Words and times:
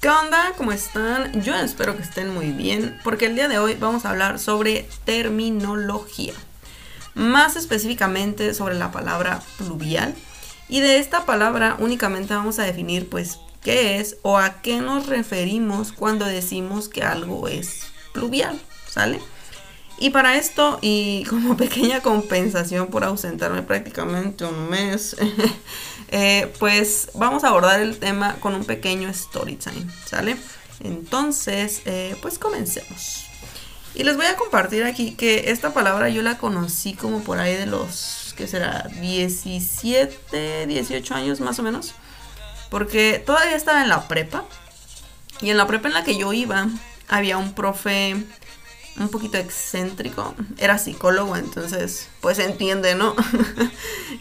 ¿Qué 0.00 0.08
onda? 0.08 0.54
¿Cómo 0.56 0.72
están? 0.72 1.42
Yo 1.42 1.54
espero 1.56 1.94
que 1.94 2.02
estén 2.02 2.32
muy 2.32 2.52
bien 2.52 2.98
porque 3.04 3.26
el 3.26 3.34
día 3.34 3.48
de 3.48 3.58
hoy 3.58 3.74
vamos 3.74 4.06
a 4.06 4.10
hablar 4.10 4.38
sobre 4.38 4.88
terminología. 5.04 6.32
Más 7.12 7.54
específicamente 7.56 8.54
sobre 8.54 8.76
la 8.76 8.92
palabra 8.92 9.42
pluvial. 9.58 10.14
Y 10.70 10.80
de 10.80 10.96
esta 10.96 11.26
palabra 11.26 11.76
únicamente 11.80 12.32
vamos 12.32 12.58
a 12.58 12.62
definir 12.62 13.10
pues 13.10 13.40
qué 13.62 13.98
es 13.98 14.16
o 14.22 14.38
a 14.38 14.62
qué 14.62 14.80
nos 14.80 15.04
referimos 15.04 15.92
cuando 15.92 16.24
decimos 16.24 16.88
que 16.88 17.02
algo 17.02 17.46
es 17.46 17.82
pluvial, 18.14 18.58
¿sale? 18.88 19.20
Y 20.00 20.10
para 20.10 20.36
esto, 20.36 20.78
y 20.80 21.24
como 21.26 21.56
pequeña 21.58 22.00
compensación 22.00 22.88
por 22.88 23.04
ausentarme 23.04 23.62
prácticamente 23.62 24.46
un 24.46 24.70
mes, 24.70 25.14
eh, 26.08 26.52
pues 26.58 27.10
vamos 27.14 27.44
a 27.44 27.48
abordar 27.48 27.80
el 27.80 27.98
tema 27.98 28.36
con 28.40 28.54
un 28.54 28.64
pequeño 28.64 29.10
story 29.10 29.56
time, 29.56 29.86
¿sale? 30.06 30.36
Entonces, 30.82 31.82
eh, 31.84 32.16
pues 32.22 32.38
comencemos. 32.38 33.26
Y 33.94 34.04
les 34.04 34.16
voy 34.16 34.26
a 34.26 34.36
compartir 34.36 34.84
aquí 34.84 35.12
que 35.12 35.50
esta 35.50 35.74
palabra 35.74 36.08
yo 36.08 36.22
la 36.22 36.38
conocí 36.38 36.94
como 36.94 37.22
por 37.22 37.38
ahí 37.38 37.54
de 37.54 37.66
los, 37.66 38.34
¿qué 38.38 38.46
será? 38.46 38.88
17, 39.00 40.66
18 40.66 41.14
años 41.14 41.40
más 41.40 41.58
o 41.58 41.62
menos. 41.62 41.92
Porque 42.70 43.22
todavía 43.24 43.56
estaba 43.56 43.82
en 43.82 43.90
la 43.90 44.08
prepa. 44.08 44.44
Y 45.42 45.50
en 45.50 45.58
la 45.58 45.66
prepa 45.66 45.88
en 45.88 45.94
la 45.94 46.04
que 46.04 46.16
yo 46.16 46.32
iba, 46.32 46.68
había 47.08 47.36
un 47.36 47.52
profe 47.52 48.16
un 48.98 49.08
poquito 49.08 49.38
excéntrico, 49.38 50.34
era 50.58 50.78
psicólogo, 50.78 51.36
entonces 51.36 52.08
pues 52.20 52.38
entiende, 52.38 52.94
¿no? 52.94 53.14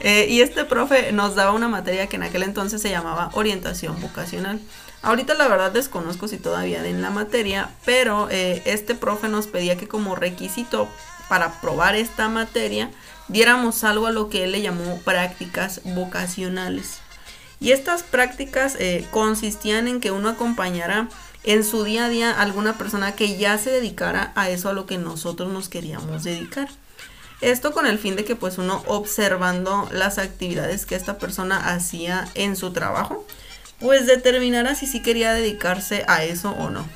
Eh, 0.00 0.26
y 0.28 0.42
este 0.42 0.64
profe 0.64 1.10
nos 1.10 1.34
daba 1.34 1.52
una 1.52 1.68
materia 1.68 2.06
que 2.06 2.16
en 2.16 2.22
aquel 2.22 2.42
entonces 2.42 2.82
se 2.82 2.90
llamaba 2.90 3.30
orientación 3.32 3.98
vocacional. 4.00 4.60
Ahorita 5.02 5.34
la 5.34 5.48
verdad 5.48 5.72
desconozco 5.72 6.28
si 6.28 6.36
todavía 6.36 6.82
den 6.82 7.00
la 7.00 7.10
materia, 7.10 7.70
pero 7.84 8.28
eh, 8.30 8.62
este 8.66 8.94
profe 8.94 9.28
nos 9.28 9.46
pedía 9.46 9.76
que 9.76 9.88
como 9.88 10.14
requisito 10.14 10.86
para 11.28 11.60
probar 11.60 11.96
esta 11.96 12.28
materia 12.28 12.90
diéramos 13.28 13.84
algo 13.84 14.06
a 14.06 14.12
lo 14.12 14.28
que 14.28 14.44
él 14.44 14.52
le 14.52 14.62
llamó 14.62 14.98
prácticas 15.04 15.80
vocacionales. 15.84 16.98
Y 17.58 17.72
estas 17.72 18.02
prácticas 18.02 18.76
eh, 18.78 19.06
consistían 19.10 19.88
en 19.88 20.00
que 20.00 20.10
uno 20.10 20.28
acompañara 20.28 21.08
en 21.46 21.64
su 21.64 21.84
día 21.84 22.06
a 22.06 22.08
día 22.08 22.30
alguna 22.30 22.76
persona 22.76 23.12
que 23.12 23.38
ya 23.38 23.56
se 23.56 23.70
dedicara 23.70 24.32
a 24.34 24.50
eso 24.50 24.68
a 24.68 24.72
lo 24.72 24.84
que 24.84 24.98
nosotros 24.98 25.50
nos 25.52 25.68
queríamos 25.68 26.24
dedicar. 26.24 26.68
Esto 27.40 27.72
con 27.72 27.86
el 27.86 27.98
fin 27.98 28.16
de 28.16 28.24
que 28.24 28.34
pues 28.34 28.58
uno 28.58 28.82
observando 28.86 29.88
las 29.92 30.18
actividades 30.18 30.86
que 30.86 30.94
esta 30.96 31.18
persona 31.18 31.72
hacía 31.72 32.28
en 32.34 32.56
su 32.56 32.72
trabajo, 32.72 33.26
pues 33.78 34.06
determinara 34.06 34.74
si 34.74 34.86
sí 34.86 35.02
quería 35.02 35.32
dedicarse 35.32 36.04
a 36.08 36.24
eso 36.24 36.50
o 36.50 36.70
no. 36.70 36.86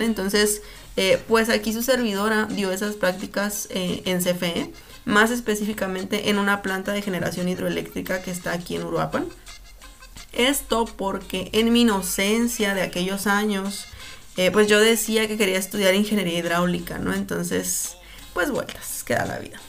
Entonces, 0.00 0.62
eh, 0.96 1.22
pues 1.28 1.48
aquí 1.48 1.72
su 1.72 1.82
servidora 1.82 2.46
dio 2.50 2.72
esas 2.72 2.96
prácticas 2.96 3.68
eh, 3.70 4.02
en 4.04 4.20
CFE, 4.22 4.72
más 5.04 5.30
específicamente 5.30 6.30
en 6.30 6.38
una 6.38 6.62
planta 6.62 6.92
de 6.92 7.02
generación 7.02 7.48
hidroeléctrica 7.48 8.22
que 8.22 8.30
está 8.30 8.52
aquí 8.52 8.76
en 8.76 8.84
Uruapan. 8.84 9.26
Esto 10.36 10.84
porque 10.84 11.48
en 11.52 11.72
mi 11.72 11.82
inocencia 11.82 12.74
de 12.74 12.82
aquellos 12.82 13.26
años, 13.26 13.86
eh, 14.36 14.50
pues 14.50 14.68
yo 14.68 14.80
decía 14.80 15.28
que 15.28 15.36
quería 15.36 15.58
estudiar 15.58 15.94
ingeniería 15.94 16.38
hidráulica, 16.38 16.98
¿no? 16.98 17.14
Entonces, 17.14 17.96
pues 18.32 18.50
vueltas, 18.50 19.04
queda 19.04 19.24
la 19.24 19.38
vida. 19.38 19.60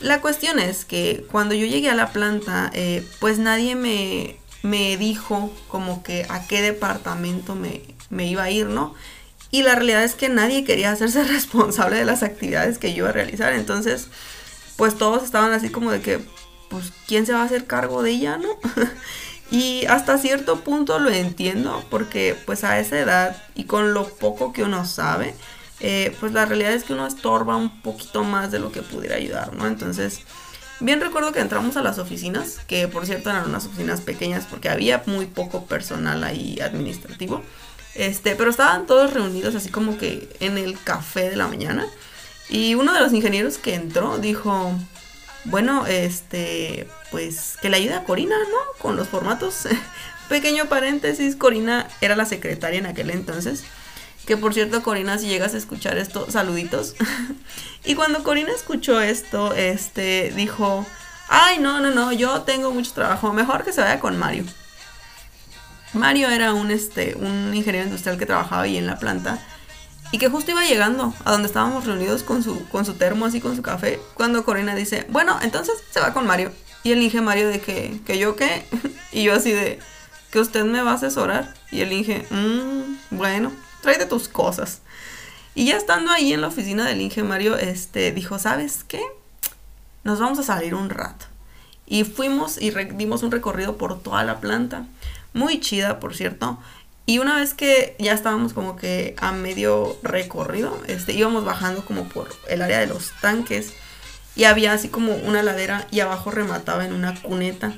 La 0.00 0.20
cuestión 0.20 0.58
es 0.58 0.84
que 0.84 1.24
cuando 1.30 1.54
yo 1.54 1.66
llegué 1.66 1.88
a 1.88 1.94
la 1.94 2.12
planta, 2.12 2.70
eh, 2.74 3.06
pues 3.20 3.38
nadie 3.38 3.74
me, 3.76 4.36
me, 4.62 4.96
dijo 4.96 5.50
como 5.68 6.02
que 6.02 6.26
a 6.28 6.46
qué 6.46 6.60
departamento 6.60 7.54
me, 7.54 7.82
me 8.10 8.26
iba 8.26 8.42
a 8.42 8.50
ir, 8.50 8.66
¿no? 8.66 8.94
Y 9.50 9.62
la 9.62 9.76
realidad 9.76 10.04
es 10.04 10.14
que 10.14 10.28
nadie 10.28 10.64
quería 10.64 10.90
hacerse 10.90 11.24
responsable 11.32 11.96
de 11.96 12.04
las 12.04 12.22
actividades 12.22 12.78
que 12.78 12.92
yo 12.92 12.98
iba 12.98 13.08
a 13.10 13.12
realizar. 13.12 13.52
Entonces, 13.54 14.08
pues 14.76 14.98
todos 14.98 15.22
estaban 15.22 15.52
así 15.52 15.70
como 15.70 15.90
de 15.90 16.00
que, 16.00 16.20
pues, 16.68 16.92
¿quién 17.06 17.24
se 17.24 17.32
va 17.32 17.42
a 17.42 17.44
hacer 17.44 17.66
cargo 17.66 18.02
de 18.02 18.10
ella, 18.10 18.36
no? 18.36 18.48
Y 19.50 19.84
hasta 19.86 20.18
cierto 20.18 20.60
punto 20.60 20.98
lo 20.98 21.10
entiendo 21.10 21.84
porque 21.90 22.36
pues 22.46 22.64
a 22.64 22.78
esa 22.80 22.98
edad 22.98 23.36
y 23.54 23.64
con 23.64 23.94
lo 23.94 24.08
poco 24.08 24.52
que 24.52 24.62
uno 24.62 24.84
sabe, 24.84 25.34
eh, 25.80 26.16
pues 26.18 26.32
la 26.32 26.46
realidad 26.46 26.72
es 26.72 26.84
que 26.84 26.92
uno 26.92 27.06
estorba 27.06 27.56
un 27.56 27.82
poquito 27.82 28.24
más 28.24 28.50
de 28.50 28.58
lo 28.58 28.72
que 28.72 28.82
pudiera 28.82 29.16
ayudar, 29.16 29.52
¿no? 29.52 29.66
Entonces, 29.66 30.20
bien 30.80 31.00
recuerdo 31.00 31.32
que 31.32 31.40
entramos 31.40 31.76
a 31.76 31.82
las 31.82 31.98
oficinas, 31.98 32.60
que 32.66 32.88
por 32.88 33.06
cierto 33.06 33.30
eran 33.30 33.48
unas 33.48 33.66
oficinas 33.66 34.00
pequeñas 34.00 34.46
porque 34.48 34.68
había 34.68 35.02
muy 35.06 35.26
poco 35.26 35.66
personal 35.66 36.24
ahí 36.24 36.58
administrativo. 36.60 37.42
Este, 37.94 38.34
pero 38.34 38.50
estaban 38.50 38.86
todos 38.86 39.12
reunidos 39.12 39.54
así 39.54 39.68
como 39.68 39.98
que 39.98 40.28
en 40.40 40.58
el 40.58 40.78
café 40.80 41.30
de 41.30 41.36
la 41.36 41.46
mañana. 41.46 41.86
Y 42.48 42.74
uno 42.74 42.92
de 42.92 43.00
los 43.00 43.12
ingenieros 43.12 43.58
que 43.58 43.74
entró 43.74 44.18
dijo, 44.18 44.72
bueno, 45.44 45.86
este, 45.86 46.88
pues 47.10 47.56
que 47.60 47.68
le 47.68 47.76
ayude 47.76 47.94
a 47.94 48.04
Corina, 48.04 48.36
¿no? 48.36 48.78
Con 48.78 48.96
los 48.96 49.08
formatos. 49.08 49.68
Pequeño 50.28 50.66
paréntesis, 50.66 51.36
Corina 51.36 51.86
era 52.00 52.16
la 52.16 52.24
secretaria 52.24 52.78
en 52.78 52.86
aquel 52.86 53.10
entonces. 53.10 53.64
Que 54.26 54.38
por 54.38 54.54
cierto, 54.54 54.82
Corina, 54.82 55.18
si 55.18 55.26
llegas 55.26 55.54
a 55.54 55.58
escuchar 55.58 55.98
esto, 55.98 56.30
saluditos. 56.30 56.94
y 57.84 57.94
cuando 57.94 58.22
Corina 58.22 58.52
escuchó 58.52 59.00
esto, 59.00 59.52
este, 59.52 60.32
dijo, 60.34 60.86
ay, 61.28 61.58
no, 61.58 61.80
no, 61.80 61.90
no, 61.90 62.10
yo 62.12 62.42
tengo 62.42 62.70
mucho 62.70 62.92
trabajo, 62.92 63.32
mejor 63.34 63.64
que 63.64 63.72
se 63.72 63.82
vaya 63.82 64.00
con 64.00 64.16
Mario. 64.16 64.44
Mario 65.92 66.30
era 66.30 66.54
un, 66.54 66.70
este, 66.70 67.14
un 67.16 67.54
ingeniero 67.54 67.86
industrial 67.86 68.18
que 68.18 68.26
trabajaba 68.26 68.62
ahí 68.62 68.78
en 68.78 68.86
la 68.86 68.98
planta 68.98 69.38
y 70.14 70.18
que 70.18 70.28
justo 70.28 70.52
iba 70.52 70.64
llegando 70.64 71.12
a 71.24 71.32
donde 71.32 71.48
estábamos 71.48 71.86
reunidos 71.86 72.22
con 72.22 72.44
su, 72.44 72.68
con 72.68 72.84
su 72.84 72.94
termo, 72.94 73.26
así 73.26 73.40
con 73.40 73.56
su 73.56 73.62
café, 73.62 73.98
cuando 74.14 74.44
Corina 74.44 74.76
dice, 74.76 75.04
bueno, 75.08 75.36
entonces 75.42 75.74
se 75.90 75.98
va 75.98 76.14
con 76.14 76.24
Mario. 76.24 76.52
Y 76.84 76.92
el 76.92 77.02
Inge 77.02 77.20
Mario 77.20 77.48
de 77.48 77.60
que, 77.60 78.00
que 78.06 78.16
yo 78.16 78.36
qué, 78.36 78.64
y 79.12 79.24
yo 79.24 79.34
así 79.34 79.50
de, 79.50 79.80
que 80.30 80.38
usted 80.38 80.64
me 80.64 80.82
va 80.82 80.92
a 80.92 80.94
asesorar. 80.94 81.52
Y 81.72 81.80
el 81.80 81.92
Inge, 81.92 82.28
mmm, 82.30 83.16
bueno, 83.16 83.50
tráete 83.80 84.06
tus 84.06 84.28
cosas. 84.28 84.82
Y 85.56 85.64
ya 85.64 85.76
estando 85.76 86.12
ahí 86.12 86.32
en 86.32 86.42
la 86.42 86.46
oficina 86.46 86.86
del 86.86 87.00
Inge 87.00 87.24
Mario, 87.24 87.56
este, 87.56 88.12
dijo, 88.12 88.38
¿sabes 88.38 88.84
qué? 88.86 89.02
Nos 90.04 90.20
vamos 90.20 90.38
a 90.38 90.44
salir 90.44 90.76
un 90.76 90.90
rato. 90.90 91.26
Y 91.86 92.04
fuimos 92.04 92.62
y 92.62 92.70
dimos 92.70 93.24
un 93.24 93.32
recorrido 93.32 93.76
por 93.78 94.00
toda 94.00 94.22
la 94.22 94.38
planta. 94.38 94.86
Muy 95.32 95.58
chida, 95.58 95.98
por 95.98 96.14
cierto. 96.14 96.60
Y 97.06 97.18
una 97.18 97.36
vez 97.36 97.52
que 97.52 97.96
ya 97.98 98.12
estábamos 98.12 98.54
como 98.54 98.76
que 98.76 99.14
a 99.18 99.32
medio 99.32 99.96
recorrido, 100.02 100.80
este, 100.86 101.12
íbamos 101.12 101.44
bajando 101.44 101.84
como 101.84 102.08
por 102.08 102.28
el 102.48 102.62
área 102.62 102.80
de 102.80 102.86
los 102.86 103.12
tanques 103.20 103.74
y 104.36 104.44
había 104.44 104.72
así 104.72 104.88
como 104.88 105.14
una 105.14 105.42
ladera 105.42 105.86
y 105.90 106.00
abajo 106.00 106.30
remataba 106.30 106.84
en 106.86 106.94
una 106.94 107.20
cuneta. 107.20 107.74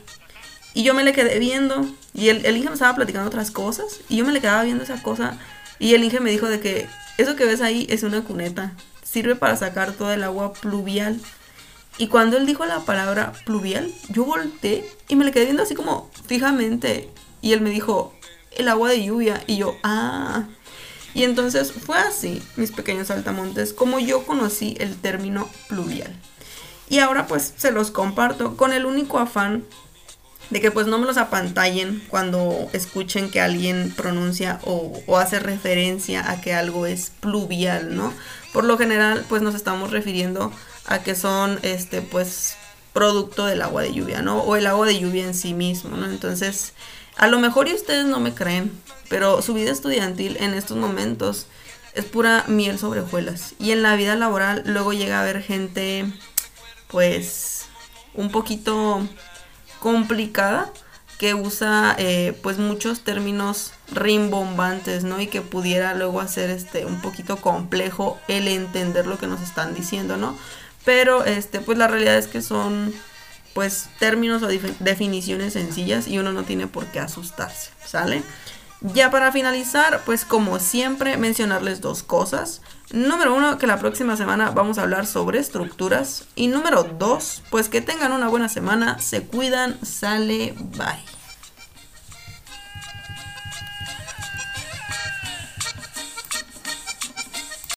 Y 0.75 0.85
yo 0.85 0.95
me 0.95 1.05
le 1.05 1.13
quedé 1.13 1.39
viendo 1.39 1.89
y 2.15 2.29
el, 2.29 2.47
el 2.47 2.63
me 2.63 2.73
estaba 2.73 2.95
platicando 2.95 3.29
otras 3.29 3.51
cosas 3.51 4.01
y 4.09 4.17
yo 4.17 4.25
me 4.25 4.33
le 4.33 4.41
quedaba 4.41 4.63
viendo 4.63 4.85
esa 4.85 5.03
cosa 5.03 5.39
y 5.79 5.95
el 5.95 6.05
Inge 6.05 6.21
me 6.21 6.31
dijo 6.31 6.49
de 6.49 6.61
que 6.61 6.87
eso 7.19 7.35
que 7.35 7.45
ves 7.45 7.61
ahí 7.61 7.87
es 7.91 8.03
una 8.03 8.23
cuneta, 8.23 8.73
sirve 9.03 9.35
para 9.35 9.57
sacar 9.57 9.93
todo 9.93 10.13
el 10.13 10.23
agua 10.23 10.53
pluvial. 10.53 11.21
Y 11.99 12.09
cuando 12.09 12.37
él 12.37 12.47
dijo 12.47 12.65
la 12.67 12.81
palabra 12.81 13.33
pluvial, 13.45 13.91
yo 14.11 14.25
volteé 14.25 14.85
y 15.09 15.17
me 15.17 15.25
le 15.25 15.33
quedé 15.33 15.45
viendo 15.45 15.63
así 15.63 15.75
como 15.75 16.11
fijamente 16.27 17.09
y 17.41 17.53
él 17.53 17.61
me 17.61 17.71
dijo, 17.71 18.15
el 18.59 18.69
agua 18.69 18.91
de 18.91 19.05
lluvia. 19.05 19.43
Y 19.47 19.57
yo, 19.57 19.77
ah. 19.83 20.45
Y 21.15 21.25
entonces 21.25 21.73
fue 21.73 21.99
así, 21.99 22.43
mis 22.57 22.73
pequeños 22.73 23.09
saltamontes, 23.09 23.73
como 23.73 23.99
yo 23.99 24.25
conocí 24.27 24.77
el 24.79 24.97
término 24.97 25.49
pluvial. 25.69 26.15
Y 26.89 26.99
ahora 26.99 27.27
pues 27.27 27.55
se 27.57 27.73
los 27.73 27.91
comparto 27.91 28.57
con 28.57 28.73
el 28.73 28.85
único 28.85 29.19
afán 29.19 29.65
de 30.51 30.61
que 30.61 30.71
pues 30.71 30.87
no 30.87 30.99
me 30.99 31.07
los 31.07 31.17
apantallen 31.17 32.03
cuando 32.09 32.69
escuchen 32.73 33.31
que 33.31 33.41
alguien 33.41 33.93
pronuncia 33.97 34.61
o, 34.65 35.03
o, 35.07 35.19
hace 35.19 35.41
referencia 35.41 36.31
a 36.31 36.41
que 36.41 36.55
algo 36.55 36.87
es 36.87 37.11
pluvial, 37.21 37.97
¿no? 37.97 38.13
Por 38.53 38.65
lo 38.65 38.79
general 38.79 39.25
pues 39.29 39.43
nos 39.43 39.55
estamos 39.55 39.91
refiriendo 39.91 40.53
a 40.87 41.03
que 41.03 41.15
son 41.15 41.59
este 41.63 42.01
pues 42.01 42.57
producto 42.97 43.45
del 43.45 43.61
agua 43.61 43.83
de 43.83 43.93
lluvia, 43.93 44.23
¿no? 44.23 44.39
O 44.39 44.57
el 44.57 44.67
agua 44.67 44.87
de 44.87 44.99
lluvia 44.99 45.27
en 45.27 45.35
sí 45.35 45.53
mismo, 45.53 45.99
¿no? 45.99 46.07
Entonces 46.07 46.73
a 47.19 47.27
lo 47.27 47.39
mejor 47.39 47.69
y 47.69 47.75
ustedes 47.75 48.07
no 48.07 48.21
me 48.21 48.33
creen, 48.33 48.73
pero 49.11 49.43
su 49.43 49.53
vida 49.53 49.71
estudiantil 49.71 50.39
en 50.41 50.55
estos 50.55 50.79
momentos 50.79 51.47
es 51.93 52.07
pura 52.07 52.45
miel 52.49 52.79
sobre 52.79 53.01
hojuelas. 53.01 53.55
Y 53.59 53.73
en 53.73 53.83
la 53.83 53.97
vida 53.97 54.17
laboral 54.17 54.63
luego 54.65 54.95
llega 54.95 55.19
a 55.19 55.23
haber 55.23 55.43
gente, 55.43 56.07
pues, 56.89 57.67
un 58.15 58.31
poquito 58.31 59.07
complicada 59.79 60.73
que 61.19 61.35
usa 61.35 61.95
eh, 61.99 62.39
pues 62.43 62.57
muchos 62.57 63.01
términos 63.01 63.73
rimbombantes, 63.93 65.05
¿no? 65.05 65.21
Y 65.21 65.27
que 65.27 65.43
pudiera 65.43 65.93
luego 65.95 66.23
hacer 66.23 66.49
este 66.49 66.87
un 66.87 67.03
poquito 67.03 67.37
complejo 67.37 68.19
el 68.27 68.49
entender 68.49 69.07
lo 69.07 69.19
que 69.19 69.27
nos 69.27 69.43
están 69.43 69.75
diciendo, 69.75 70.17
¿no? 70.17 70.35
Pero 70.87 71.23
este 71.25 71.61
pues 71.61 71.77
la 71.77 71.89
realidad 71.89 72.17
es 72.17 72.29
que 72.29 72.41
son 72.41 72.95
pues 73.53 73.89
términos 73.99 74.43
o 74.43 74.49
definiciones 74.81 75.53
sencillas 75.55 76.09
y 76.09 76.19
uno 76.19 76.33
no 76.33 76.45
tiene 76.45 76.67
por 76.67 76.87
qué 76.87 77.01
asustarse, 77.01 77.71
¿sale? 77.85 78.23
Ya 78.83 79.11
para 79.11 79.33
finalizar, 79.33 80.03
pues 80.05 80.25
como 80.25 80.59
siempre, 80.59 81.17
mencionarles 81.17 81.81
dos 81.81 82.03
cosas. 82.03 82.61
Número 82.93 83.35
uno, 83.35 83.57
que 83.57 83.67
la 83.67 83.79
próxima 83.79 84.17
semana 84.17 84.51
vamos 84.51 84.77
a 84.77 84.83
hablar 84.83 85.07
sobre 85.07 85.39
estructuras. 85.39 86.27
Y 86.35 86.49
número 86.49 86.83
dos, 86.83 87.43
pues 87.51 87.69
que 87.71 87.81
tengan 87.81 88.13
una 88.13 88.29
buena 88.29 88.51
semana, 88.51 88.99
se 89.01 89.23
cuidan, 89.23 89.79
sale, 89.83 90.55
bye. 90.59 91.26